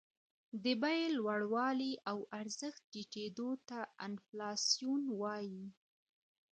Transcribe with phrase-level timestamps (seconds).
[0.63, 5.65] د بیې لوړوالي او ارزښت ټیټېدو ته انفلاسیون وايي